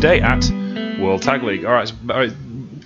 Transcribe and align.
today 0.00 0.22
at 0.22 0.48
World 0.98 1.20
Tag 1.20 1.42
League. 1.42 1.66
All 1.66 1.74
right, 1.74 1.92
all 2.08 2.16
right, 2.16 2.32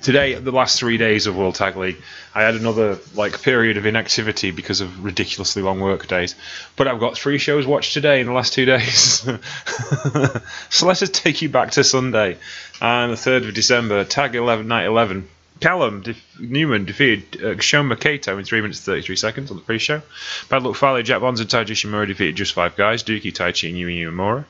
today 0.03 0.35
the 0.35 0.51
last 0.51 0.81
three 0.81 0.99
days 0.99 1.29
of 1.29 1.37
World 1.37 1.55
Tag 1.55 1.77
League, 1.77 2.03
I 2.35 2.43
had 2.43 2.57
another 2.57 2.99
like 3.14 3.41
period 3.41 3.77
of 3.77 3.87
inactivity 3.87 4.51
because 4.51 4.81
of 4.81 5.05
ridiculously 5.05 5.63
long 5.63 5.79
work 5.79 6.09
days. 6.09 6.35
But 6.75 6.89
I've 6.89 6.99
got 6.99 7.17
three 7.17 7.39
shows 7.39 7.69
watched 7.69 7.95
today 7.95 8.19
in 8.19 8.27
the 8.27 8.32
last 8.32 8.53
two 8.53 8.64
days. 8.64 9.21
so 10.71 10.87
let's 10.89 10.99
just 10.99 11.14
take 11.14 11.40
you 11.40 11.49
back 11.49 11.71
to 11.73 11.85
Sunday, 11.85 12.37
and 12.81 13.13
the 13.13 13.17
third 13.17 13.45
of 13.45 13.54
December, 13.54 14.03
Tag 14.03 14.35
11, 14.35 14.67
Night 14.67 14.87
11. 14.87 15.29
Callum 15.61 16.03
Newman 16.40 16.85
defeated 16.85 17.40
uh, 17.40 17.54
Shoma 17.59 17.99
Kato 17.99 18.39
in 18.39 18.45
3 18.45 18.61
minutes 18.61 18.81
33 18.81 19.15
seconds 19.15 19.53
on 19.53 19.57
the 19.57 19.62
pre 19.62 19.79
show. 19.79 20.03
Bad 20.49 20.65
Luck 20.65 20.75
Fale, 20.75 21.01
Jack 21.04 21.21
Bonza, 21.21 21.43
and 21.43 21.51
Taiji 21.51 21.75
Ishimori 21.75 22.09
defeated 22.09 22.35
just 22.35 22.54
five 22.54 22.75
guys 22.75 23.04
Douki, 23.04 23.32
Taichi, 23.32 23.68
and 23.68 23.79
Yuya 23.79 24.11
Uemura. 24.11 24.45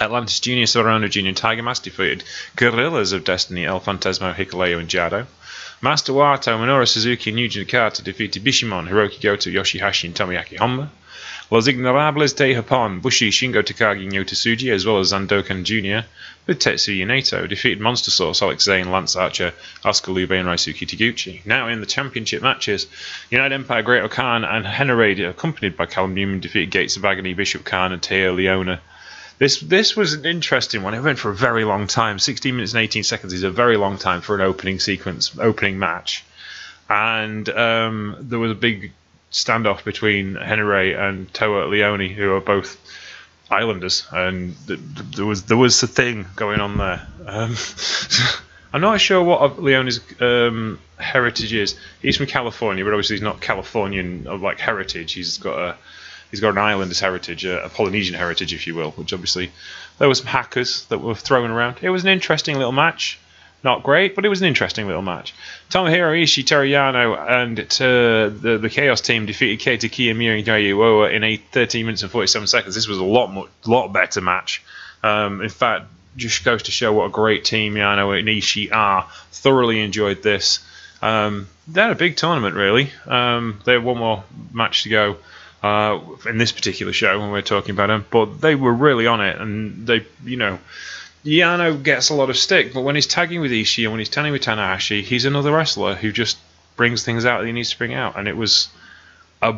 Atlantis 0.00 0.40
Junior, 0.40 0.66
Soberano 0.66 1.08
Junior, 1.08 1.34
Tiger 1.34 1.62
Mask 1.62 1.84
defeated 1.84 2.24
Gorillas 2.56 3.12
of 3.12 3.22
Destiny, 3.22 3.64
El 3.64 3.80
Phantasmo, 3.80 4.34
Hikuleo, 4.34 4.80
and 4.80 4.88
Jado. 4.88 5.26
Master 5.80 6.12
Wato, 6.12 6.58
Minoru 6.58 6.88
Suzuki, 6.88 7.30
and 7.30 7.38
Yuji 7.38 7.64
Nagata 7.64 8.02
defeated 8.02 8.42
Bishamon, 8.42 8.88
Hiroki 8.88 9.20
Goto, 9.20 9.50
Yoshihashi, 9.50 10.06
and 10.06 10.14
Tomoaki 10.16 10.58
Honma. 10.58 10.88
Los 11.50 11.68
Ignorables 11.68 12.34
de 12.34 12.54
Japón, 12.54 13.02
Bushi, 13.02 13.30
Shingo 13.30 13.62
Takagi, 13.62 14.02
and 14.02 14.12
Yota 14.12 14.72
as 14.72 14.84
well 14.84 14.98
as 14.98 15.12
Zandokan 15.12 15.62
Jr., 15.62 16.06
with 16.46 16.58
Tetsuya 16.58 17.06
Naito, 17.06 17.48
defeated 17.48 17.80
Monster 17.80 18.10
Sauce, 18.10 18.42
Alex 18.42 18.64
Zane, 18.64 18.90
Lance 18.90 19.14
Archer, 19.14 19.52
Oskar 19.84 20.10
Leube, 20.10 20.32
and 20.32 20.48
Ryusuke 20.48 20.88
Taguchi. 20.88 21.46
Now 21.46 21.68
in 21.68 21.80
the 21.80 21.86
championship 21.86 22.42
matches, 22.42 22.88
United 23.30 23.54
Empire, 23.54 23.82
Great-O-Khan, 23.82 24.44
and 24.44 24.66
Henare, 24.66 25.28
accompanied 25.30 25.76
by 25.76 25.86
Callum 25.86 26.14
Newman, 26.14 26.40
defeated 26.40 26.72
Gates 26.72 26.96
of 26.96 27.04
Agony, 27.04 27.34
Bishop 27.34 27.62
Kaun, 27.62 27.92
and 27.92 28.02
Toa 28.02 28.34
Liona. 28.34 28.80
This 29.38 29.60
this 29.60 29.96
was 29.96 30.12
an 30.14 30.24
interesting 30.24 30.82
one. 30.82 30.94
It 30.94 31.02
went 31.02 31.18
for 31.18 31.30
a 31.30 31.34
very 31.34 31.64
long 31.64 31.86
time. 31.86 32.18
16 32.18 32.54
minutes 32.54 32.72
and 32.72 32.82
18 32.82 33.02
seconds 33.02 33.32
is 33.32 33.42
a 33.42 33.50
very 33.50 33.76
long 33.76 33.98
time 33.98 34.20
for 34.20 34.34
an 34.34 34.40
opening 34.40 34.78
sequence, 34.78 35.36
opening 35.38 35.78
match. 35.78 36.24
And 36.88 37.48
um, 37.48 38.16
there 38.20 38.38
was 38.38 38.52
a 38.52 38.56
big 38.56 38.92
standoff 39.32 39.84
between 39.84 40.36
Henry 40.36 40.94
and 40.94 41.32
Toa 41.34 41.66
Liona, 41.66 42.12
who 42.12 42.32
are 42.32 42.40
both 42.40 42.78
Islanders, 43.50 44.06
and 44.12 44.54
th- 44.66 44.78
th- 44.78 45.16
there 45.16 45.26
was 45.26 45.44
there 45.44 45.56
was 45.56 45.82
a 45.82 45.88
thing 45.88 46.26
going 46.36 46.60
on 46.60 46.78
there. 46.78 47.06
Um, 47.26 47.56
I'm 48.72 48.80
not 48.80 49.00
sure 49.00 49.22
what 49.22 49.56
Liona's 49.58 50.00
um, 50.20 50.80
heritage 50.98 51.52
is. 51.52 51.76
He's 52.02 52.16
from 52.16 52.26
California, 52.26 52.84
but 52.84 52.92
obviously 52.92 53.16
he's 53.16 53.22
not 53.22 53.40
Californian 53.40 54.26
of 54.26 54.42
like 54.42 54.58
heritage. 54.58 55.12
He's 55.12 55.38
got 55.38 55.58
a 55.58 55.76
he's 56.34 56.40
got 56.40 56.50
an 56.50 56.58
Islanders 56.58 56.98
heritage, 56.98 57.44
a, 57.44 57.64
a 57.64 57.68
Polynesian 57.68 58.16
heritage, 58.16 58.52
if 58.52 58.66
you 58.66 58.74
will. 58.74 58.90
Which 58.92 59.12
obviously 59.12 59.52
there 59.98 60.08
were 60.08 60.16
some 60.16 60.26
hackers 60.26 60.84
that 60.86 60.98
were 60.98 61.14
thrown 61.14 61.52
around. 61.52 61.76
It 61.80 61.90
was 61.90 62.02
an 62.02 62.10
interesting 62.10 62.56
little 62.56 62.72
match. 62.72 63.20
Not 63.62 63.84
great, 63.84 64.16
but 64.16 64.26
it 64.26 64.28
was 64.28 64.42
an 64.42 64.48
interesting 64.48 64.88
little 64.88 65.00
match. 65.00 65.32
Tomohiro 65.70 66.20
Ishii, 66.22 66.44
Toru 66.44 66.68
Yano, 66.68 67.16
and 67.16 67.60
uh, 67.60 68.36
the 68.42 68.58
the 68.58 68.68
Chaos 68.68 69.00
team 69.00 69.26
defeated 69.26 69.60
Keita 69.60 69.88
Kiyomiya 69.88 70.38
and 70.38 70.46
Yayuoa 70.46 71.14
in 71.14 71.22
a 71.22 71.36
13 71.36 71.86
minutes 71.86 72.02
and 72.02 72.10
47 72.10 72.48
seconds. 72.48 72.74
This 72.74 72.88
was 72.88 72.98
a 72.98 73.04
lot 73.04 73.28
more, 73.28 73.48
lot 73.64 73.92
better 73.92 74.20
match. 74.20 74.62
Um, 75.04 75.40
in 75.40 75.48
fact, 75.48 75.86
just 76.16 76.44
goes 76.44 76.64
to 76.64 76.72
show 76.72 76.92
what 76.92 77.06
a 77.06 77.10
great 77.10 77.44
team 77.44 77.74
Yano 77.74 78.18
and 78.18 78.28
Ishii 78.28 78.70
are. 78.72 79.08
Thoroughly 79.30 79.80
enjoyed 79.80 80.22
this. 80.22 80.58
Um, 81.00 81.48
they 81.68 81.80
had 81.80 81.90
a 81.90 81.94
big 81.94 82.16
tournament, 82.16 82.56
really. 82.56 82.90
Um, 83.06 83.60
they 83.64 83.72
had 83.72 83.84
one 83.84 83.98
more 83.98 84.24
match 84.52 84.82
to 84.82 84.88
go 84.88 85.16
uh, 85.64 85.98
in 86.26 86.36
this 86.36 86.52
particular 86.52 86.92
show 86.92 87.18
when 87.18 87.30
we're 87.30 87.40
talking 87.40 87.70
about 87.70 87.86
them, 87.86 88.04
but 88.10 88.38
they 88.42 88.54
were 88.54 88.72
really 88.72 89.06
on 89.06 89.22
it, 89.22 89.40
and 89.40 89.86
they, 89.86 90.06
you 90.22 90.36
know, 90.36 90.58
Yano 91.24 91.82
gets 91.82 92.10
a 92.10 92.14
lot 92.14 92.28
of 92.28 92.36
stick, 92.36 92.74
but 92.74 92.82
when 92.82 92.96
he's 92.96 93.06
tagging 93.06 93.40
with 93.40 93.50
Ishii 93.50 93.84
and 93.84 93.92
when 93.92 93.98
he's 93.98 94.10
tagging 94.10 94.32
with 94.32 94.42
Tanahashi, 94.42 95.02
he's 95.02 95.24
another 95.24 95.52
wrestler 95.52 95.94
who 95.94 96.12
just 96.12 96.36
brings 96.76 97.02
things 97.02 97.24
out 97.24 97.40
that 97.40 97.46
he 97.46 97.52
needs 97.52 97.70
to 97.70 97.78
bring 97.78 97.94
out, 97.94 98.18
and 98.18 98.28
it 98.28 98.36
was 98.36 98.68
a 99.40 99.56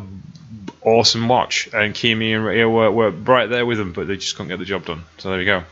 awesome 0.81 1.27
watch. 1.27 1.67
And 1.73 1.93
Kimi 1.93 2.31
and 2.31 2.45
Rio 2.45 2.69
were, 2.69 2.89
were 2.89 3.09
right 3.09 3.47
there 3.47 3.65
with 3.65 3.77
them, 3.77 3.91
but 3.91 4.07
they 4.07 4.15
just 4.15 4.37
couldn't 4.37 4.47
get 4.47 4.59
the 4.59 4.65
job 4.65 4.85
done. 4.85 5.03
So 5.17 5.29
there 5.29 5.39
we 5.39 5.43
go. 5.43 5.63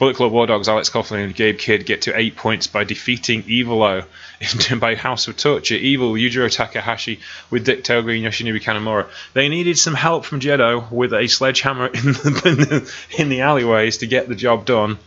Bullet 0.00 0.16
Club 0.16 0.32
War 0.32 0.46
Dogs, 0.46 0.66
Alex 0.66 0.88
Coughlin 0.88 1.24
and 1.24 1.34
Gabe 1.34 1.58
Kidd 1.58 1.84
get 1.84 2.02
to 2.02 2.18
eight 2.18 2.34
points 2.34 2.66
by 2.66 2.84
defeating 2.84 3.42
Evilo 3.42 4.06
by 4.80 4.94
House 4.94 5.28
of 5.28 5.36
Torture. 5.36 5.74
Evil, 5.74 6.14
Yujiro 6.14 6.50
Takahashi 6.50 7.20
with 7.50 7.66
Dick 7.66 7.84
Togo 7.84 8.08
and 8.08 8.24
Yoshinobu 8.24 8.62
Kanemaru. 8.62 9.06
They 9.34 9.50
needed 9.50 9.76
some 9.76 9.92
help 9.92 10.24
from 10.24 10.40
Jado 10.40 10.90
with 10.90 11.12
a 11.12 11.28
sledgehammer 11.28 11.86
in 11.94 12.00
the, 12.00 12.94
in 13.18 13.28
the 13.28 13.42
alleyways 13.42 13.98
to 13.98 14.06
get 14.06 14.26
the 14.26 14.34
job 14.34 14.64
done. 14.64 14.98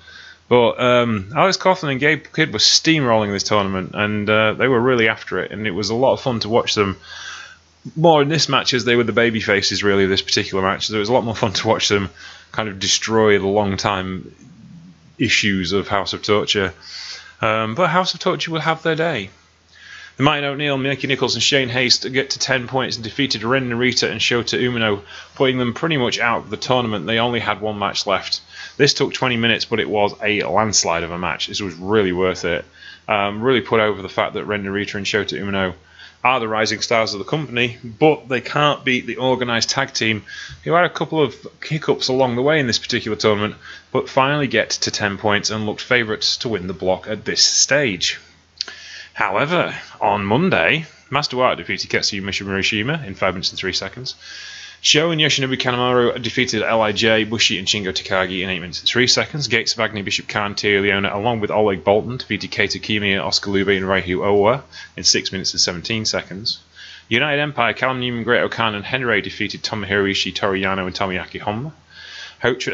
But 0.48 0.80
um, 0.80 1.34
Alex 1.36 1.58
Coughlin 1.58 1.90
and 1.90 2.00
Gabe 2.00 2.26
Kidd 2.32 2.54
were 2.54 2.60
steamrolling 2.60 3.32
this 3.32 3.42
tournament, 3.42 3.96
and 3.96 4.30
uh, 4.30 4.54
they 4.54 4.68
were 4.68 4.80
really 4.80 5.10
after 5.10 5.40
it, 5.40 5.50
and 5.50 5.66
it 5.66 5.72
was 5.72 5.90
a 5.90 5.96
lot 5.96 6.14
of 6.14 6.22
fun 6.22 6.40
to 6.42 6.50
watch 6.50 6.76
them. 6.76 6.98
More 7.96 8.22
in 8.22 8.30
this 8.30 8.48
match 8.48 8.76
as 8.76 8.86
they 8.86 8.96
were 8.96 9.04
the 9.04 9.12
baby 9.12 9.40
faces, 9.40 9.84
really, 9.84 10.04
of 10.04 10.12
this 10.12 10.22
particular 10.22 10.64
match. 10.64 10.86
So 10.86 10.96
it 10.96 11.00
was 11.00 11.10
a 11.10 11.14
lot 11.14 11.24
more 11.26 11.36
fun 11.36 11.54
to 11.54 11.68
watch 11.68 11.90
them 11.90 12.12
kind 12.52 12.70
of 12.70 12.78
destroy 12.78 13.40
the 13.40 13.48
long 13.48 13.78
time 13.78 14.32
issues 15.18 15.72
of 15.72 15.88
House 15.88 16.14
of 16.14 16.22
Torture. 16.22 16.74
Um, 17.42 17.76
but 17.76 17.90
House 17.90 18.14
of 18.14 18.20
Torture 18.20 18.52
will 18.52 18.62
have 18.62 18.84
their 18.84 18.96
day. 18.96 19.30
The 20.18 20.24
Mighty 20.24 20.42
Don't 20.42 20.60
Kneel, 20.60 20.78
Mikey 20.78 21.08
Nichols, 21.08 21.34
and 21.34 21.42
Shane 21.42 21.70
Haste 21.70 22.12
get 22.14 22.32
to 22.32 22.40
10 22.40 22.68
points 22.68 22.98
and 22.98 23.04
defeated 23.04 23.44
Ren 23.44 23.70
Narita 23.70 24.12
and 24.12 24.22
Shota 24.22 24.60
Umino, 24.60 25.02
putting 25.34 25.58
them 25.58 25.74
pretty 25.74 25.98
much 25.98 26.20
out 26.20 26.44
of 26.44 26.50
the 26.52 26.58
tournament. 26.58 27.08
They 27.08 27.18
only 27.18 27.40
had 27.40 27.62
one 27.62 27.80
match 27.80 28.06
left. 28.06 28.42
This 28.78 28.94
took 28.94 29.12
20 29.12 29.38
minutes, 29.38 29.66
but 29.66 29.80
it 29.80 29.90
was 29.90 30.14
a 30.22 30.44
landslide 30.44 31.02
of 31.02 31.10
a 31.10 31.18
match. 31.18 31.48
This 31.48 31.62
was 31.62 31.74
really 31.74 32.14
worth 32.14 32.46
it. 32.46 32.64
Um, 33.08 33.42
really 33.42 33.62
put 33.62 33.80
over 33.80 34.04
the 34.04 34.10
fact 34.10 34.36
that 34.36 34.46
Ren 34.46 34.64
Narita 34.64 34.96
and 34.96 35.06
Shota 35.06 35.42
Umino 35.42 35.74
are 36.24 36.40
the 36.40 36.48
rising 36.48 36.82
stars 36.82 37.14
of 37.14 37.20
the 37.20 37.26
company, 37.26 37.78
but 37.84 38.30
they 38.30 38.42
can't 38.42 38.86
beat 38.86 39.06
the 39.06 39.18
organised 39.18 39.70
tag 39.70 39.94
team, 39.94 40.24
who 40.64 40.72
had 40.74 40.86
a 40.86 40.90
couple 40.90 41.22
of 41.22 41.36
hiccups 41.62 42.08
along 42.08 42.36
the 42.36 42.42
way 42.42 42.60
in 42.60 42.68
this 42.68 42.80
particular 42.80 43.18
tournament, 43.18 43.56
but 43.92 44.10
finally 44.10 44.48
get 44.48 44.70
to 44.70 44.92
10 44.92 45.18
points 45.18 45.50
and 45.50 45.66
looked 45.66 45.82
favourites 45.82 46.38
to 46.38 46.50
win 46.50 46.68
the 46.68 46.74
block 46.74 47.08
at 47.08 47.26
this 47.26 47.44
stage. 47.44 48.20
However, 49.14 49.76
on 50.00 50.26
Monday, 50.26 50.86
Master 51.10 51.38
Wato 51.38 51.58
defeated 51.58 51.90
Ketsuya 51.90 52.22
Mishima 52.22 53.06
in 53.06 53.16
5 53.16 53.34
minutes 53.34 53.52
and 53.52 53.60
3 53.60 53.74
seconds. 53.74 54.16
Sho 54.86 55.12
and 55.12 55.22
Yoshinobu 55.22 55.56
Kanemaru 55.56 56.22
defeated 56.22 56.62
Lij, 56.62 57.30
Bushi, 57.30 57.58
and 57.58 57.66
Shingo 57.66 57.94
Takagi 57.94 58.44
in 58.44 58.50
8 58.50 58.60
minutes 58.60 58.82
and 58.82 58.90
3 58.90 59.08
seconds. 59.08 59.48
Gates 59.48 59.72
of 59.72 59.80
Agony, 59.80 60.02
Bishop 60.02 60.28
Kaun, 60.28 60.56
Toa 60.56 60.82
Liona, 60.82 61.16
along 61.16 61.40
with 61.40 61.52
Oleg 61.52 61.86
Bolton, 61.86 62.18
defeated 62.18 62.52
Keita 62.52 62.82
Kiyomiya, 62.82 63.26
Oskar 63.26 63.50
Leube, 63.52 63.78
and 63.78 63.86
Ryohei 63.86 64.18
Oiwa 64.18 64.62
in 64.98 65.06
6 65.06 65.32
minutes 65.32 65.54
and 65.54 65.62
17 65.62 66.04
seconds. 66.04 66.60
United 67.08 67.42
Empire, 67.42 67.72
Callum 67.72 68.02
Newman, 68.02 68.26
Great-O-Khan, 68.26 68.76
and 68.76 68.84
Henry 68.84 69.22
defeated 69.22 69.64
Tomohiro 69.64 70.12
Ishii, 70.12 70.36
Toru 70.36 70.60
Yano, 70.60 70.86
and 70.86 70.94
Tomoaki 70.94 71.40
Honma. 71.40 71.72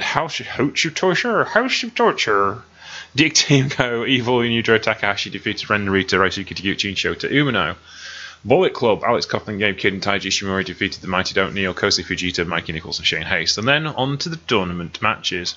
House 0.02 0.40
of 0.40 0.48
Torture, 0.96 1.44
House 1.44 1.84
of 1.84 1.94
Torture. 1.94 2.64
Dick 3.16 3.36
Team 3.36 3.68
Go, 3.78 4.04
Evil, 4.04 4.42
and 4.42 4.50
Yujiro 4.50 4.82
Takahashi 4.82 5.30
defeated 5.30 5.70
Ren 5.70 5.86
Narita, 5.86 6.18
Ryusuke 6.18 6.56
Taguchi, 6.56 6.88
and 6.88 6.98
Shota 6.98 7.32
Umino. 7.32 7.76
Bullet 8.46 8.74
Club, 8.74 9.04
Alex 9.04 9.26
Coughlin, 9.26 9.60
Gabe 9.60 9.78
Kidd, 9.78 9.94
and 9.94 10.02
Taiji 10.02 10.28
Ishimori 10.28 10.64
defeated 10.64 11.02
the 11.02 11.08
Mighty 11.08 11.34
Don't 11.34 11.54
Kneel, 11.54 11.74
Kosei 11.74 12.06
Fujita, 12.06 12.48
Mikey 12.48 12.72
Nichols, 12.72 12.98
and 12.98 13.06
Shane 13.06 13.24
Haste. 13.24 13.58
And 13.58 13.68
then 13.68 13.86
on 13.86 14.18
to 14.20 14.30
the 14.30 14.38
tournament 14.38 15.02
matches. 15.02 15.56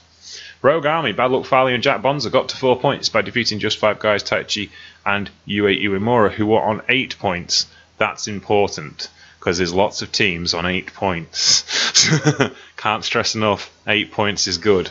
Rogue 0.63 0.87
Army, 0.87 1.13
Bad 1.13 1.31
Luck 1.31 1.47
Fale, 1.47 1.69
and 1.69 1.83
Jack 1.83 2.03
Bonza 2.03 2.31
got 2.31 2.49
to 2.49 2.57
four 2.57 2.79
points 2.79 3.09
by 3.09 3.23
defeating 3.23 3.59
just 3.59 3.79
five 3.79 3.99
guys, 3.99 4.23
Taichi 4.25 4.71
and 5.05 5.31
Yuya 5.47 5.81
Uemura, 5.85 6.31
who 6.31 6.47
were 6.47 6.63
on 6.63 6.83
eight 6.89 7.19
points. 7.19 7.67
That's 7.99 8.27
important 8.29 9.09
because 9.39 9.59
there's 9.59 9.75
lots 9.75 10.03
of 10.03 10.13
teams 10.13 10.55
on 10.55 10.67
eight 10.67 10.95
points. 10.95 11.65
Can't 12.77 13.05
stress 13.05 13.35
enough, 13.35 13.71
eight 13.87 14.13
points 14.13 14.47
is 14.47 14.59
good. 14.59 14.89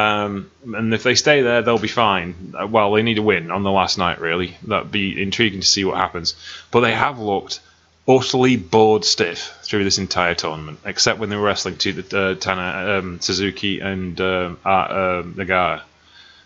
Um, 0.00 0.50
and 0.64 0.94
if 0.94 1.02
they 1.02 1.14
stay 1.14 1.42
there, 1.42 1.62
they'll 1.62 1.78
be 1.78 1.88
fine. 1.88 2.54
Uh, 2.60 2.66
Well, 2.66 2.92
they 2.92 3.02
need 3.02 3.18
a 3.18 3.22
win 3.22 3.50
on 3.50 3.62
the 3.62 3.70
last 3.70 3.98
night, 3.98 4.20
really. 4.20 4.56
That'd 4.66 4.90
be 4.90 5.20
intriguing 5.20 5.60
to 5.60 5.66
see 5.66 5.84
what 5.84 5.96
happens. 5.96 6.34
But 6.70 6.80
they 6.80 6.92
have 6.92 7.18
looked 7.18 7.60
utterly 8.08 8.56
bored 8.56 9.04
stiff 9.04 9.52
through 9.62 9.84
this 9.84 9.98
entire 9.98 10.34
tournament, 10.34 10.78
except 10.84 11.18
when 11.18 11.28
they 11.30 11.36
were 11.36 11.42
wrestling 11.42 11.76
to 11.78 11.92
the 11.92 12.18
uh, 12.18 12.34
Tana, 12.34 12.98
um, 12.98 13.20
Suzuki 13.20 13.80
and 13.80 14.20
um, 14.20 14.58
uh, 14.64 14.68
uh, 14.68 15.22
Nagara. 15.22 15.82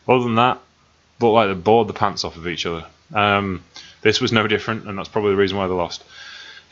Other 0.09 0.25
than 0.25 0.35
that, 0.35 0.61
looked 1.21 1.35
like 1.35 1.49
they 1.49 1.55
bored 1.55 1.89
the 1.89 1.95
pants 1.95 2.25
off 2.25 2.37
of 2.37 2.47
each 2.49 2.67
other. 2.67 2.85
Um, 3.15 3.63
this 4.03 4.21
was 4.21 4.33
no 4.33 4.47
different, 4.47 4.87
and 4.87 4.99
that's 4.99 5.09
probably 5.09 5.31
the 5.31 5.37
reason 5.37 5.57
why 5.57 5.67
they 5.67 5.75
lost. 5.75 6.05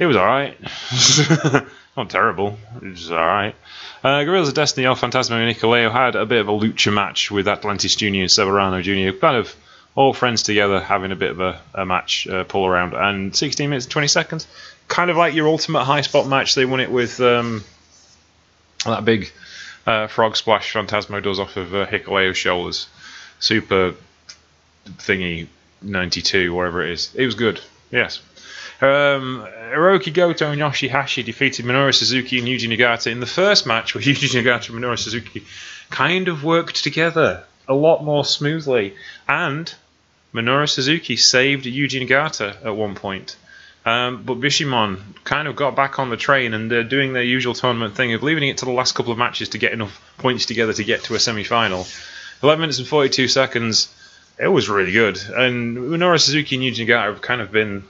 It 0.02 0.06
was 0.06 0.16
alright. 0.16 0.58
Not 1.96 2.10
terrible. 2.10 2.58
It 2.82 2.90
was 2.90 3.12
alright. 3.12 3.54
Uh, 4.02 4.24
Gorillas 4.24 4.48
of 4.48 4.54
Destiny, 4.54 4.84
El 4.84 4.96
Phantasmo, 4.96 5.34
and 5.34 5.56
Hikuleo 5.56 5.92
had 5.92 6.16
a 6.16 6.26
bit 6.26 6.40
of 6.40 6.48
a 6.48 6.50
lucha 6.50 6.92
match 6.92 7.30
with 7.30 7.46
Atlantis 7.46 7.94
Jr. 7.94 8.06
and 8.06 8.16
Soberano 8.28 8.82
Jr. 8.82 9.16
Kind 9.16 9.36
of 9.36 9.54
all 9.94 10.12
friends 10.12 10.42
together 10.42 10.80
having 10.80 11.12
a 11.12 11.14
bit 11.14 11.30
of 11.30 11.40
a, 11.40 11.60
a 11.72 11.86
match 11.86 12.26
uh, 12.26 12.42
pull 12.42 12.66
around. 12.66 12.94
And 12.94 13.36
16 13.36 13.70
minutes 13.70 13.86
and 13.86 13.92
20 13.92 14.08
seconds. 14.08 14.48
Kind 14.88 15.08
of 15.08 15.16
like 15.16 15.34
your 15.34 15.46
ultimate 15.46 15.84
high 15.84 16.00
spot 16.00 16.26
match. 16.26 16.56
They 16.56 16.64
won 16.64 16.80
it 16.80 16.90
with 16.90 17.20
um, 17.20 17.62
that 18.84 19.04
big 19.04 19.30
uh, 19.86 20.08
frog 20.08 20.36
splash 20.36 20.72
Phantasmo 20.72 21.22
does 21.22 21.38
off 21.38 21.56
of 21.56 21.72
uh, 21.76 22.32
shoulders. 22.32 22.88
Super 23.38 23.94
thingy 24.84 25.46
92, 25.80 26.52
whatever 26.52 26.82
it 26.82 26.90
is. 26.90 27.14
It 27.14 27.24
was 27.24 27.36
good. 27.36 27.60
Yes. 27.92 28.20
Um, 28.82 29.46
Hiroki 29.46 30.12
Goto 30.12 30.50
and 30.50 30.60
Yoshihashi 30.60 31.24
defeated 31.24 31.64
Minoru 31.64 31.94
Suzuki 31.94 32.40
and 32.40 32.48
Yuji 32.48 32.68
Nagata 32.68 33.12
in 33.12 33.20
the 33.20 33.26
first 33.26 33.64
match 33.64 33.94
where 33.94 34.02
Yuji 34.02 34.42
Nagata 34.42 34.70
and 34.70 34.80
Minoru 34.80 34.98
Suzuki 34.98 35.44
kind 35.88 36.26
of 36.26 36.42
worked 36.42 36.82
together 36.82 37.44
a 37.68 37.74
lot 37.74 38.02
more 38.02 38.24
smoothly. 38.24 38.94
And 39.28 39.72
Minoru 40.34 40.68
Suzuki 40.68 41.14
saved 41.14 41.64
Yuji 41.64 42.04
Nagata 42.04 42.56
at 42.66 42.74
one 42.74 42.96
point. 42.96 43.36
Um, 43.86 44.24
but 44.24 44.40
Bishamon 44.40 44.98
kind 45.22 45.46
of 45.46 45.54
got 45.54 45.76
back 45.76 46.00
on 46.00 46.10
the 46.10 46.16
train 46.16 46.52
and 46.52 46.68
they're 46.68 46.82
doing 46.82 47.12
their 47.12 47.22
usual 47.22 47.54
tournament 47.54 47.94
thing 47.94 48.14
of 48.14 48.24
leaving 48.24 48.48
it 48.48 48.58
to 48.58 48.64
the 48.64 48.72
last 48.72 48.96
couple 48.96 49.12
of 49.12 49.18
matches 49.18 49.50
to 49.50 49.58
get 49.58 49.72
enough 49.72 50.00
points 50.18 50.46
together 50.46 50.72
to 50.72 50.82
get 50.82 51.04
to 51.04 51.14
a 51.14 51.20
semi 51.20 51.44
final. 51.44 51.86
11 52.42 52.60
minutes 52.60 52.78
and 52.78 52.88
42 52.88 53.28
seconds. 53.28 53.94
It 54.40 54.48
was 54.48 54.68
really 54.68 54.90
good. 54.90 55.18
And 55.36 55.76
Minoru 55.76 56.20
Suzuki 56.20 56.56
and 56.56 56.64
Yuji 56.64 56.84
Nagata 56.84 57.12
have 57.12 57.22
kind 57.22 57.40
of 57.40 57.52
been 57.52 57.84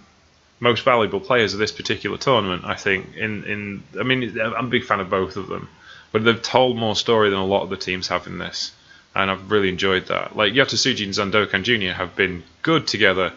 most 0.62 0.84
valuable 0.84 1.20
players 1.20 1.52
of 1.52 1.58
this 1.58 1.72
particular 1.72 2.16
tournament, 2.16 2.64
I 2.64 2.74
think. 2.74 3.16
In, 3.16 3.44
in 3.44 3.82
I 3.98 4.04
mean, 4.04 4.40
I'm 4.40 4.66
a 4.66 4.70
big 4.70 4.84
fan 4.84 5.00
of 5.00 5.10
both 5.10 5.36
of 5.36 5.48
them. 5.48 5.68
But 6.12 6.24
they've 6.24 6.40
told 6.40 6.76
more 6.76 6.94
story 6.94 7.30
than 7.30 7.38
a 7.38 7.44
lot 7.44 7.62
of 7.62 7.70
the 7.70 7.76
teams 7.76 8.08
have 8.08 8.26
in 8.26 8.38
this. 8.38 8.72
And 9.14 9.30
I've 9.30 9.50
really 9.50 9.68
enjoyed 9.68 10.06
that. 10.06 10.36
Like 10.36 10.52
Yota 10.52 11.04
and 11.04 11.32
Zandokan 11.32 11.64
Jr. 11.64 11.94
have 11.94 12.14
been 12.16 12.42
good 12.62 12.86
together 12.86 13.32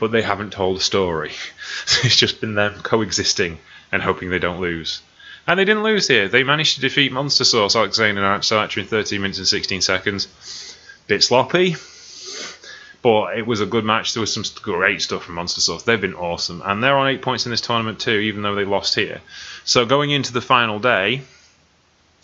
but 0.00 0.10
they 0.10 0.22
haven't 0.22 0.54
told 0.54 0.78
a 0.78 0.80
story. 0.80 1.30
it's 2.02 2.16
just 2.16 2.40
been 2.40 2.54
them 2.54 2.80
coexisting 2.82 3.58
and 3.92 4.02
hoping 4.02 4.30
they 4.30 4.38
don't 4.38 4.60
lose. 4.60 5.02
And 5.46 5.60
they 5.60 5.66
didn't 5.66 5.82
lose 5.82 6.08
here. 6.08 6.26
They 6.26 6.42
managed 6.42 6.76
to 6.76 6.80
defeat 6.80 7.12
Monster 7.12 7.44
Sauce, 7.44 7.76
Alex 7.76 7.98
and 7.98 8.18
Arch 8.18 8.50
Archer 8.50 8.80
in 8.80 8.86
13 8.86 9.20
minutes 9.20 9.38
and 9.38 9.46
16 9.46 9.82
seconds. 9.82 10.76
Bit 11.06 11.22
sloppy, 11.22 11.76
but 13.02 13.38
it 13.38 13.46
was 13.46 13.60
a 13.60 13.66
good 13.66 13.84
match. 13.84 14.14
There 14.14 14.20
was 14.20 14.32
some 14.32 14.44
great 14.62 15.02
stuff 15.02 15.24
from 15.24 15.36
Monster 15.36 15.60
Sauce. 15.60 15.82
They've 15.82 16.00
been 16.00 16.14
awesome. 16.14 16.62
And 16.64 16.82
they're 16.82 16.96
on 16.96 17.08
eight 17.08 17.22
points 17.22 17.46
in 17.46 17.50
this 17.50 17.60
tournament 17.60 17.98
too, 17.98 18.18
even 18.18 18.42
though 18.42 18.54
they 18.54 18.64
lost 18.64 18.94
here. 18.94 19.20
So 19.64 19.86
going 19.86 20.10
into 20.10 20.32
the 20.32 20.40
final 20.40 20.78
day, 20.78 21.22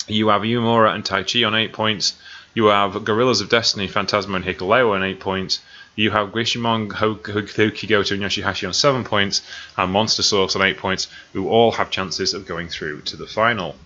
you 0.06 0.28
have 0.28 0.43
Uemura 0.43 0.94
and 0.94 1.05
Taichi 1.05 1.46
on 1.46 1.55
eight 1.55 1.73
points. 1.73 2.14
You 2.55 2.67
have 2.67 3.05
Gorillas 3.05 3.40
of 3.40 3.49
Destiny, 3.49 3.88
Phantasmo 3.88 4.37
and 4.37 4.44
Hikuleo 4.44 4.94
on 4.94 5.02
eight 5.02 5.20
points. 5.20 5.61
You 5.94 6.11
have 6.11 6.28
Bishamon, 6.28 6.93
Hoki 6.93 7.87
Goto, 7.87 8.14
and 8.14 8.22
Yoshihashi 8.22 8.67
on 8.67 8.75
seven 8.75 9.02
points, 9.02 9.40
and 9.79 9.90
Monster 9.90 10.22
Sauce 10.22 10.55
on 10.55 10.62
eight 10.62 10.76
points, 10.76 11.08
who 11.32 11.49
all 11.49 11.72
have 11.72 11.90
chances 11.90 12.34
of 12.34 12.46
going 12.46 12.69
through 12.69 13.00
to 13.02 13.17
the 13.17 13.26
final. 13.26 13.76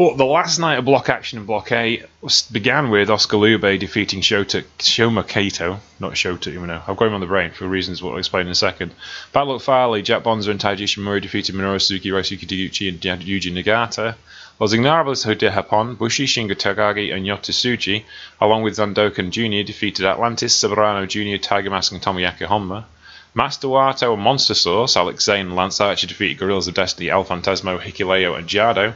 But 0.00 0.16
the 0.16 0.24
last 0.24 0.58
night 0.58 0.78
of 0.78 0.86
block 0.86 1.10
action 1.10 1.38
in 1.38 1.44
Block 1.44 1.70
A 1.72 2.02
began 2.50 2.88
with 2.88 3.10
Oskar 3.10 3.36
Leube 3.36 3.78
defeating 3.78 4.22
Shota, 4.22 4.64
Shoma 4.78 5.28
Kato, 5.28 5.78
not 5.98 6.12
Shota 6.12 6.50
Umino. 6.54 6.80
I've 6.88 6.96
got 6.96 7.08
him 7.08 7.12
on 7.12 7.20
the 7.20 7.26
brain 7.26 7.50
for 7.50 7.68
reasons 7.68 8.02
we'll 8.02 8.16
explain 8.16 8.46
in 8.46 8.52
a 8.52 8.54
second. 8.54 8.94
Bad 9.34 9.42
Luck 9.42 9.60
Fale, 9.60 10.00
Jack 10.00 10.22
Bonza, 10.22 10.52
and 10.52 10.58
Taiji 10.58 10.84
Ishimori 10.84 11.20
defeated 11.20 11.54
Minoru 11.54 11.78
Suzuki, 11.78 12.08
Ryusuke 12.08 12.46
Taguchi, 12.46 12.88
and 12.88 12.98
Yuji 12.98 13.52
Nagata. 13.52 14.14
Los 14.58 14.72
Ignorables 14.72 15.26
de 15.38 15.50
Japón, 15.50 15.98
Bushi, 15.98 16.24
Shingo 16.24 16.54
Takagi, 16.54 17.14
and 17.14 17.26
Yota 17.26 18.02
along 18.40 18.62
with 18.62 18.78
Zandokan 18.78 19.28
Jr., 19.28 19.66
defeated 19.66 20.06
Atlantis, 20.06 20.58
Soberano 20.58 21.06
Jr., 21.06 21.42
Tiger 21.42 21.68
Mask, 21.68 21.92
and 21.92 22.00
Tomoaki 22.00 22.46
Honma. 22.46 22.84
Master 23.34 23.68
Wato 23.68 24.14
and 24.14 24.22
Monster 24.22 24.54
Sauce, 24.54 24.96
Alex 24.96 25.26
Zane 25.26 25.48
and 25.48 25.56
Lance 25.56 25.78
Archer 25.78 26.06
defeated 26.06 26.38
Gorillas 26.38 26.68
of 26.68 26.74
Destiny, 26.74 27.10
El 27.10 27.26
Phantasmo, 27.26 27.78
Hikuleo, 27.78 28.38
and 28.38 28.48
Jado. 28.48 28.94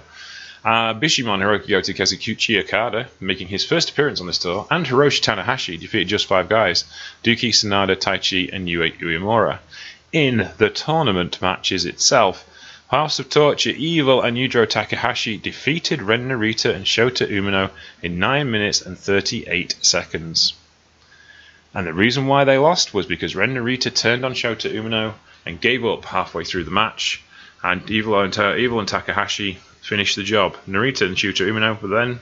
Uh, 0.64 0.94
Bishamon 0.94 1.40
Hiroki 1.40 1.68
Goto 1.68 1.92
Kazuchika 1.92 2.60
Okada, 2.60 3.06
making 3.20 3.48
his 3.48 3.66
first 3.66 3.90
appearance 3.90 4.18
on 4.22 4.26
this 4.26 4.38
tour, 4.38 4.66
and 4.70 4.86
Hiroshi 4.86 5.20
Tanahashi 5.20 5.78
defeated 5.78 6.08
just 6.08 6.24
five 6.24 6.48
guys, 6.48 6.84
Douki 7.22 7.50
Sanada, 7.50 7.94
Taichi, 7.94 8.50
and 8.50 8.66
Yuya 8.66 8.98
Uemura. 8.98 9.58
In 10.10 10.48
the 10.56 10.70
tournament 10.70 11.42
matches 11.42 11.84
itself, 11.84 12.48
House 12.88 13.18
of 13.18 13.28
Torture, 13.28 13.74
Evil, 13.76 14.22
and 14.22 14.38
Yujiro 14.38 14.66
Takahashi 14.66 15.36
defeated 15.36 16.00
Ren 16.00 16.28
Narita 16.28 16.74
and 16.74 16.86
Shota 16.86 17.28
Umino 17.28 17.68
in 18.02 18.18
9 18.18 18.50
minutes 18.50 18.80
and 18.80 18.98
38 18.98 19.76
seconds. 19.82 20.54
And 21.74 21.86
the 21.86 21.92
reason 21.92 22.26
why 22.26 22.44
they 22.44 22.56
lost 22.56 22.94
was 22.94 23.04
because 23.04 23.36
Ren 23.36 23.54
Narita 23.54 23.94
turned 23.94 24.24
on 24.24 24.32
Shota 24.32 24.72
Umino 24.72 25.12
and 25.44 25.60
gave 25.60 25.84
up 25.84 26.06
halfway 26.06 26.44
through 26.44 26.64
the 26.64 26.70
match, 26.70 27.20
and 27.62 27.90
Evil 27.90 28.18
and, 28.18 28.34
Evil 28.58 28.78
and 28.78 28.88
Takahashi 28.88 29.58
finished 29.84 30.16
the 30.16 30.22
job. 30.22 30.56
Narita 30.66 31.06
and 31.06 31.16
Shota 31.16 31.46
Umino 31.46 31.80
were 31.80 31.88
then 31.88 32.20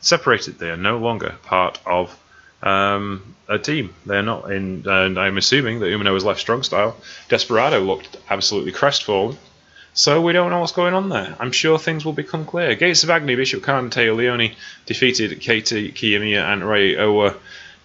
separated. 0.00 0.58
They 0.58 0.70
are 0.70 0.76
no 0.76 0.98
longer 0.98 1.36
part 1.44 1.78
of 1.86 2.16
um, 2.62 3.34
a 3.48 3.58
team. 3.58 3.94
They're 4.04 4.22
not 4.22 4.50
in, 4.50 4.84
and 4.86 5.18
I'm 5.18 5.38
assuming 5.38 5.80
that 5.80 5.86
Umino 5.86 6.12
was 6.12 6.24
left 6.24 6.40
strong 6.40 6.62
style. 6.62 6.96
Desperado 7.28 7.80
looked 7.80 8.16
absolutely 8.28 8.72
crestfallen 8.72 9.36
so 9.96 10.20
we 10.20 10.32
don't 10.32 10.50
know 10.50 10.58
what's 10.58 10.72
going 10.72 10.92
on 10.92 11.08
there. 11.08 11.36
I'm 11.38 11.52
sure 11.52 11.78
things 11.78 12.04
will 12.04 12.12
become 12.12 12.44
clear. 12.44 12.74
Gates 12.74 13.04
of 13.04 13.10
Agony, 13.10 13.36
Bishop 13.36 13.62
Kaun, 13.62 13.90
Toa 13.90 14.16
Liona 14.16 14.52
defeated 14.86 15.30
Keita 15.40 15.94
Kiyomiya 15.94 16.52
and 16.52 16.68
Ray 16.68 16.96
Owa 16.96 17.36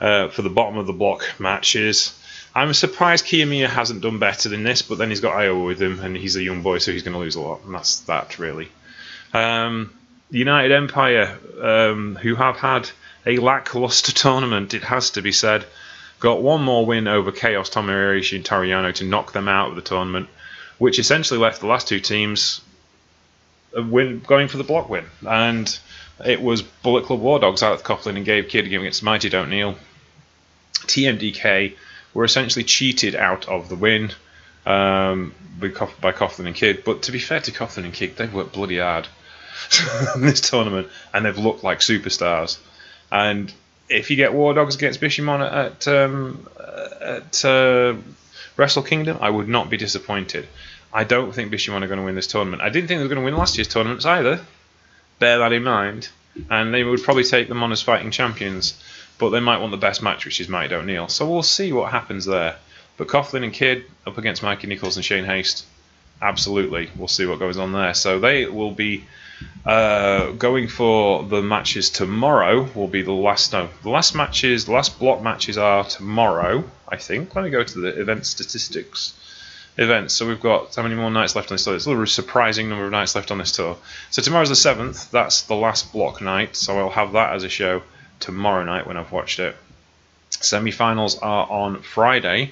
uh, 0.01 0.29
for 0.29 0.41
the 0.41 0.49
bottom 0.49 0.79
of 0.79 0.87
the 0.87 0.93
block 0.93 1.23
matches. 1.37 2.19
I'm 2.55 2.73
surprised 2.73 3.27
Kiyomiya 3.27 3.67
hasn't 3.67 4.01
done 4.01 4.17
better 4.17 4.49
than 4.49 4.63
this, 4.63 4.81
but 4.81 4.97
then 4.97 5.09
he's 5.09 5.21
got 5.21 5.35
Oiwa 5.35 5.67
with 5.67 5.79
him, 5.79 5.99
and 5.99 6.17
he's 6.17 6.35
a 6.35 6.41
young 6.41 6.63
boy, 6.63 6.79
so 6.79 6.91
he's 6.91 7.03
going 7.03 7.13
to 7.13 7.19
lose 7.19 7.35
a 7.35 7.41
lot, 7.41 7.63
and 7.63 7.75
that's 7.75 7.99
that 8.01 8.39
really. 8.39 8.69
Um, 9.33 9.93
United 10.31 10.71
Empire, 10.71 11.37
um, 11.61 12.15
who 12.15 12.35
have 12.35 12.57
had 12.57 12.89
a 13.25 13.37
lackluster 13.37 14.11
tournament, 14.11 14.73
it 14.73 14.83
has 14.83 15.11
to 15.11 15.21
be 15.21 15.31
said, 15.31 15.65
got 16.19 16.41
one 16.41 16.63
more 16.63 16.85
win 16.85 17.07
over 17.07 17.31
Chaos, 17.31 17.69
Tomohiro 17.69 18.19
Ishii, 18.19 18.37
and 18.37 18.45
Toru 18.45 18.67
Yano 18.67 18.93
to 18.95 19.03
knock 19.05 19.31
them 19.31 19.47
out 19.47 19.69
of 19.69 19.75
the 19.75 19.81
tournament 19.81 20.29
which 20.79 20.97
essentially 20.97 21.39
left 21.39 21.59
the 21.59 21.67
last 21.67 21.87
two 21.87 21.99
teams 21.99 22.61
win 23.75 24.19
going 24.25 24.47
for 24.47 24.57
the 24.57 24.63
block 24.63 24.89
win. 24.89 25.05
And 25.27 25.79
it 26.25 26.41
was 26.41 26.63
Bullet 26.63 27.05
Club 27.05 27.19
War 27.19 27.37
Dogs, 27.37 27.61
Alex 27.61 27.83
Coughlin 27.83 28.15
and 28.15 28.25
Gabe 28.25 28.47
Kidd 28.47 28.65
against 28.65 29.03
Mighty 29.03 29.29
Don't 29.29 29.49
Kneel. 29.49 29.75
TMDK 30.73 31.75
were 32.13 32.23
essentially 32.23 32.63
cheated 32.63 33.15
out 33.15 33.47
of 33.47 33.69
the 33.69 33.75
win 33.75 34.11
um, 34.65 35.35
by 35.59 35.67
Coughlin 35.69 36.47
and 36.47 36.55
Kidd. 36.55 36.83
But 36.83 37.03
to 37.03 37.11
be 37.11 37.19
fair 37.19 37.41
to 37.41 37.51
Coughlin 37.51 37.83
and 37.83 37.93
Kidd, 37.93 38.15
they've 38.15 38.33
worked 38.33 38.53
bloody 38.53 38.79
hard 38.79 39.07
this 40.17 40.41
tournament 40.41 40.87
and 41.13 41.25
they've 41.25 41.37
looked 41.37 41.63
like 41.63 41.79
superstars. 41.79 42.57
And 43.11 43.51
if 43.89 44.09
you 44.11 44.15
get 44.15 44.33
War 44.33 44.53
Dogs 44.53 44.75
against 44.75 45.01
Bishamon 45.01 45.41
at, 45.41 45.87
um, 45.87 46.47
at 47.01 47.43
uh, 47.45 47.95
Wrestle 48.55 48.83
Kingdom, 48.83 49.17
I 49.21 49.29
would 49.29 49.47
not 49.47 49.69
be 49.69 49.77
disappointed. 49.77 50.47
I 50.93 51.03
don't 51.03 51.33
think 51.33 51.51
Bishamon 51.51 51.83
are 51.83 51.87
going 51.87 51.99
to 51.99 52.05
win 52.05 52.15
this 52.15 52.27
tournament. 52.27 52.61
I 52.61 52.69
didn't 52.69 52.87
think 52.87 52.99
they 52.99 53.03
were 53.03 53.13
going 53.13 53.21
to 53.21 53.25
win 53.25 53.37
last 53.37 53.57
year's 53.57 53.67
tournaments 53.67 54.05
either. 54.05 54.41
Bear 55.19 55.39
that 55.39 55.53
in 55.53 55.63
mind. 55.63 56.09
And 56.49 56.73
they 56.73 56.83
would 56.83 57.03
probably 57.03 57.23
take 57.23 57.47
them 57.47 57.61
on 57.63 57.71
as 57.71 57.81
fighting 57.81 58.11
champions. 58.11 58.81
But 59.17 59.29
they 59.29 59.39
might 59.39 59.59
want 59.59 59.71
the 59.71 59.77
best 59.77 60.01
match, 60.01 60.25
which 60.25 60.39
is 60.39 60.47
Mike 60.47 60.71
O'Neill. 60.71 61.09
So 61.09 61.29
we'll 61.29 61.43
see 61.43 61.73
what 61.73 61.91
happens 61.91 62.25
there. 62.25 62.55
But 62.97 63.07
Coughlin 63.07 63.43
and 63.43 63.53
Kidd 63.53 63.85
up 64.07 64.17
against 64.17 64.43
Mikey 64.43 64.67
Nichols 64.67 64.95
and 64.95 65.05
Shane 65.05 65.25
Haste. 65.25 65.65
Absolutely. 66.21 66.89
We'll 66.97 67.07
see 67.07 67.25
what 67.25 67.39
goes 67.39 67.57
on 67.57 67.71
there. 67.71 67.93
So 67.93 68.19
they 68.19 68.45
will 68.45 68.71
be 68.71 69.05
uh, 69.65 70.31
going 70.31 70.67
for 70.67 71.23
the 71.23 71.41
matches 71.41 71.89
tomorrow. 71.89 72.67
Will 72.75 72.87
be 72.87 73.01
the 73.01 73.13
last. 73.13 73.53
No, 73.53 73.69
the 73.83 73.89
last 73.89 74.15
matches, 74.15 74.65
the 74.65 74.73
last 74.73 74.99
block 74.99 75.21
matches 75.21 75.57
are 75.57 75.83
tomorrow. 75.83 76.63
I 76.87 76.97
think. 76.97 77.35
Let 77.35 77.45
me 77.45 77.51
go 77.51 77.63
to 77.63 77.79
the 77.79 78.01
event 78.01 78.25
statistics. 78.25 79.15
Events. 79.77 80.13
So 80.13 80.27
we've 80.27 80.41
got 80.41 80.75
how 80.75 80.83
many 80.83 80.95
more 80.95 81.09
nights 81.09 81.37
left 81.37 81.51
on 81.51 81.55
this 81.55 81.63
tour? 81.63 81.75
It's 81.75 81.85
a 81.85 81.89
little 81.89 82.05
surprising 82.05 82.67
number 82.67 82.85
of 82.85 82.91
nights 82.91 83.15
left 83.15 83.31
on 83.31 83.37
this 83.37 83.53
tour. 83.53 83.77
So 84.09 84.21
tomorrow's 84.21 84.49
the 84.49 84.55
seventh. 84.57 85.09
That's 85.11 85.43
the 85.43 85.55
last 85.55 85.93
block 85.93 86.21
night. 86.21 86.57
So 86.57 86.77
I'll 86.77 86.89
have 86.89 87.13
that 87.13 87.33
as 87.33 87.45
a 87.45 87.49
show 87.49 87.81
tomorrow 88.19 88.65
night 88.65 88.87
when 88.87 88.97
I've 88.97 89.13
watched 89.13 89.39
it. 89.39 89.55
Semi-finals 90.31 91.19
are 91.19 91.49
on 91.49 91.81
Friday, 91.81 92.51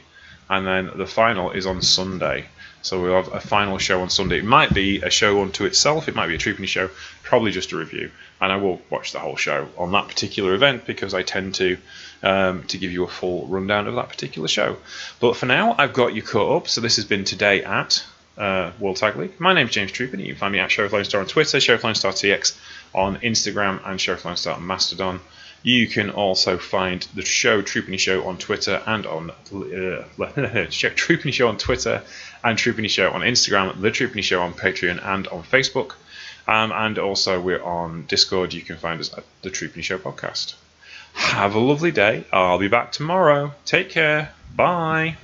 and 0.49 0.65
then 0.65 0.91
the 0.95 1.05
final 1.05 1.51
is 1.51 1.65
on 1.65 1.81
Sunday. 1.81 2.45
So 2.87 3.01
we'll 3.01 3.21
have 3.21 3.33
a 3.33 3.41
final 3.41 3.77
show 3.79 4.01
on 4.01 4.09
Sunday. 4.09 4.37
It 4.37 4.45
might 4.45 4.73
be 4.73 5.01
a 5.01 5.09
show 5.09 5.41
unto 5.41 5.65
itself. 5.65 6.07
It 6.07 6.15
might 6.15 6.27
be 6.27 6.35
a 6.35 6.37
Troopany 6.37 6.69
show. 6.69 6.89
Probably 7.21 7.51
just 7.51 7.73
a 7.73 7.75
review. 7.75 8.11
And 8.39 8.49
I 8.49 8.55
will 8.55 8.79
watch 8.89 9.11
the 9.11 9.19
whole 9.19 9.35
show 9.35 9.67
on 9.77 9.91
that 9.91 10.07
particular 10.07 10.53
event 10.53 10.85
because 10.85 11.13
I 11.13 11.21
tend 11.21 11.55
to 11.55 11.77
um, 12.23 12.63
to 12.63 12.77
give 12.77 12.93
you 12.93 13.03
a 13.03 13.07
full 13.09 13.45
rundown 13.47 13.87
of 13.87 13.95
that 13.95 14.07
particular 14.07 14.47
show. 14.47 14.77
But 15.19 15.35
for 15.35 15.47
now, 15.47 15.75
I've 15.77 15.91
got 15.91 16.15
you 16.15 16.21
caught 16.21 16.55
up. 16.55 16.67
So 16.69 16.79
this 16.79 16.95
has 16.95 17.03
been 17.03 17.25
today 17.25 17.61
at 17.61 18.05
uh, 18.37 18.71
World 18.79 18.95
Tag 18.95 19.17
League. 19.17 19.37
My 19.37 19.53
name's 19.53 19.71
James 19.71 19.91
Troopany. 19.91 20.21
You 20.21 20.27
can 20.27 20.37
find 20.37 20.53
me 20.53 20.59
at 20.59 20.69
ShowFlyingStar 20.69 21.19
on 21.19 21.25
Twitter, 21.25 21.57
ShowFlyingStarTX 21.57 22.57
on 22.95 23.17
Instagram, 23.17 23.81
and 23.85 23.99
ShowFlyingStar 23.99 24.55
on 24.55 24.65
Mastodon. 24.65 25.19
You 25.63 25.87
can 25.87 26.09
also 26.09 26.57
find 26.57 27.01
the 27.15 27.23
show 27.23 27.61
Troopany 27.61 27.99
Show 27.99 28.25
on 28.27 28.37
Twitter 28.37 28.81
and 28.85 29.05
on 29.05 29.31
uh, 29.31 29.33
Troopany 30.17 31.33
Show 31.33 31.47
on 31.47 31.57
Twitter 31.57 32.01
and 32.43 32.57
Troopany 32.57 32.89
Show 32.89 33.11
on 33.11 33.21
Instagram, 33.21 33.81
The 33.81 33.91
Troopany 33.91 34.23
Show 34.23 34.41
on 34.41 34.53
Patreon 34.53 35.03
and 35.03 35.27
on 35.27 35.43
Facebook. 35.43 35.93
Um, 36.47 36.71
and 36.71 36.97
also, 36.97 37.41
we're 37.41 37.63
on 37.63 38.05
Discord. 38.05 38.53
You 38.53 38.61
can 38.61 38.77
find 38.77 39.01
us 39.01 39.15
at 39.17 39.25
the 39.41 39.49
Trooping 39.49 39.83
Show 39.83 39.97
podcast. 39.97 40.55
Have 41.13 41.55
a 41.55 41.59
lovely 41.59 41.91
day. 41.91 42.23
I'll 42.31 42.59
be 42.59 42.69
back 42.69 42.91
tomorrow. 42.91 43.53
Take 43.65 43.89
care. 43.89 44.31
Bye. 44.55 45.17